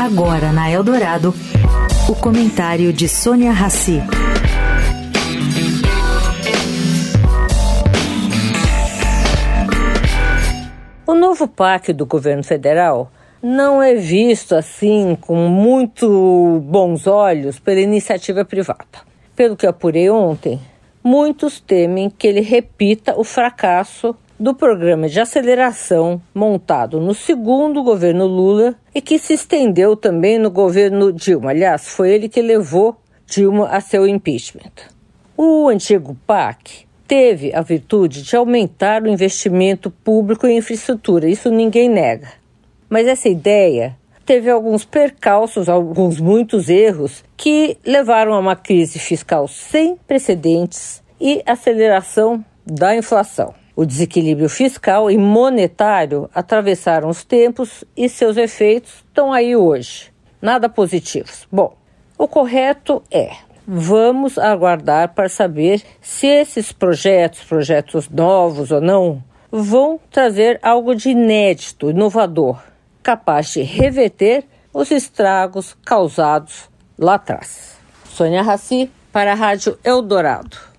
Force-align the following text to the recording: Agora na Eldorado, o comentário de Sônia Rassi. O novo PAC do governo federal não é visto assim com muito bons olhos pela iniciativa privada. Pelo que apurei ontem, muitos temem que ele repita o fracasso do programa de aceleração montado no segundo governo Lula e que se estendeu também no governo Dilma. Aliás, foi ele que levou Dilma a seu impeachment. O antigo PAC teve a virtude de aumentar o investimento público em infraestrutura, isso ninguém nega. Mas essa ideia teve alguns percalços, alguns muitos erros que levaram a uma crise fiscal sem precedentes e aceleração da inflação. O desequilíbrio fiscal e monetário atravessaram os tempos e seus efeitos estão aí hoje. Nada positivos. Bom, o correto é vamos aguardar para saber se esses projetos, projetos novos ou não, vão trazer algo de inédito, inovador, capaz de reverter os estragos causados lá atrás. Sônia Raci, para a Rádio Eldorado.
Agora 0.00 0.52
na 0.52 0.70
Eldorado, 0.70 1.34
o 2.08 2.14
comentário 2.14 2.92
de 2.92 3.08
Sônia 3.08 3.52
Rassi. 3.52 4.00
O 11.06 11.14
novo 11.14 11.46
PAC 11.46 11.92
do 11.92 12.04
governo 12.04 12.42
federal 12.42 13.10
não 13.42 13.82
é 13.82 13.94
visto 13.94 14.54
assim 14.54 15.16
com 15.20 15.48
muito 15.48 16.60
bons 16.64 17.06
olhos 17.06 17.58
pela 17.58 17.80
iniciativa 17.80 18.44
privada. 18.44 19.00
Pelo 19.34 19.56
que 19.56 19.66
apurei 19.66 20.10
ontem, 20.10 20.60
muitos 21.02 21.60
temem 21.60 22.10
que 22.10 22.26
ele 22.26 22.40
repita 22.40 23.18
o 23.18 23.24
fracasso 23.24 24.14
do 24.42 24.52
programa 24.52 25.08
de 25.08 25.20
aceleração 25.20 26.20
montado 26.34 26.98
no 26.98 27.14
segundo 27.14 27.80
governo 27.80 28.26
Lula 28.26 28.74
e 28.92 29.00
que 29.00 29.16
se 29.16 29.34
estendeu 29.34 29.94
também 29.94 30.36
no 30.36 30.50
governo 30.50 31.12
Dilma. 31.12 31.50
Aliás, 31.50 31.90
foi 31.90 32.10
ele 32.10 32.28
que 32.28 32.42
levou 32.42 32.96
Dilma 33.24 33.68
a 33.68 33.80
seu 33.80 34.04
impeachment. 34.04 34.72
O 35.36 35.68
antigo 35.68 36.16
PAC 36.26 36.86
teve 37.06 37.54
a 37.54 37.60
virtude 37.60 38.24
de 38.24 38.34
aumentar 38.34 39.04
o 39.04 39.08
investimento 39.08 39.92
público 39.92 40.44
em 40.44 40.58
infraestrutura, 40.58 41.28
isso 41.28 41.48
ninguém 41.48 41.88
nega. 41.88 42.32
Mas 42.90 43.06
essa 43.06 43.28
ideia 43.28 43.96
teve 44.26 44.50
alguns 44.50 44.84
percalços, 44.84 45.68
alguns 45.68 46.18
muitos 46.18 46.68
erros 46.68 47.22
que 47.36 47.78
levaram 47.86 48.34
a 48.34 48.40
uma 48.40 48.56
crise 48.56 48.98
fiscal 48.98 49.46
sem 49.46 49.94
precedentes 50.04 51.00
e 51.20 51.40
aceleração 51.46 52.44
da 52.66 52.96
inflação. 52.96 53.61
O 53.74 53.86
desequilíbrio 53.86 54.48
fiscal 54.48 55.10
e 55.10 55.16
monetário 55.16 56.28
atravessaram 56.34 57.08
os 57.08 57.24
tempos 57.24 57.84
e 57.96 58.08
seus 58.08 58.36
efeitos 58.36 59.04
estão 59.06 59.32
aí 59.32 59.56
hoje. 59.56 60.12
Nada 60.40 60.68
positivos. 60.68 61.46
Bom, 61.50 61.74
o 62.18 62.28
correto 62.28 63.02
é 63.10 63.30
vamos 63.66 64.38
aguardar 64.38 65.14
para 65.14 65.28
saber 65.28 65.82
se 66.00 66.26
esses 66.26 66.72
projetos, 66.72 67.44
projetos 67.44 68.08
novos 68.08 68.70
ou 68.70 68.80
não, 68.80 69.22
vão 69.50 70.00
trazer 70.10 70.58
algo 70.62 70.94
de 70.94 71.10
inédito, 71.10 71.90
inovador, 71.90 72.62
capaz 73.02 73.52
de 73.52 73.62
reverter 73.62 74.44
os 74.72 74.90
estragos 74.90 75.76
causados 75.84 76.70
lá 76.98 77.14
atrás. 77.14 77.76
Sônia 78.04 78.42
Raci, 78.42 78.90
para 79.12 79.32
a 79.32 79.34
Rádio 79.34 79.78
Eldorado. 79.84 80.71